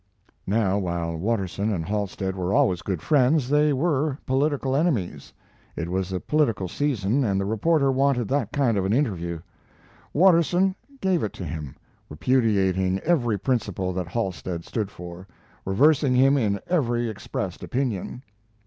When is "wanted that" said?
7.91-8.51